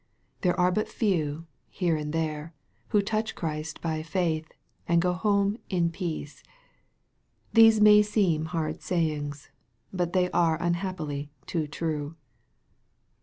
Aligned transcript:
There 0.41 0.59
are 0.59 0.71
but 0.71 0.87
few 0.87 1.45
here 1.69 1.95
and 1.95 2.11
there 2.11 2.55
who 2.87 3.03
touch 3.03 3.35
Christ 3.35 3.81
by 3.83 4.01
faith, 4.01 4.51
and 4.87 4.99
go 4.99 5.13
home" 5.13 5.59
in 5.77 5.91
peace." 5.91 6.41
These 7.53 7.79
may 7.79 8.01
seem 8.01 8.45
hard 8.45 8.81
sayings. 8.81 9.51
But 9.93 10.13
they 10.13 10.31
are 10.31 10.59
unhappily 10.59 11.29
too 11.45 11.67
true 11.67 12.15